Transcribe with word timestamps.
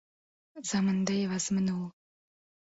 Zaminday 0.69 1.21
vazminu 1.33 1.79